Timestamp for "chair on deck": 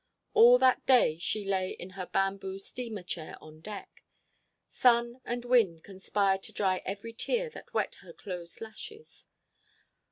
3.03-4.03